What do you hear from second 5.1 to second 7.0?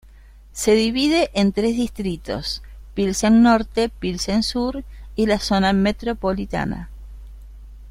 y la zona Metropolitana.